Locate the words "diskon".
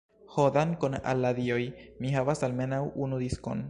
3.27-3.59